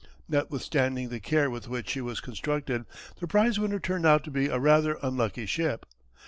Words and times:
Notwithstanding 0.27 1.09
the 1.09 1.19
care 1.19 1.47
with 1.51 1.67
which 1.67 1.89
she 1.91 2.01
was 2.01 2.21
constructed 2.21 2.85
the 3.19 3.27
prize 3.27 3.59
winner 3.59 3.79
turned 3.79 4.07
out 4.07 4.23
to 4.23 4.31
be 4.31 4.47
a 4.47 4.57
rather 4.57 4.97
unlucky 5.03 5.45
ship. 5.45 5.85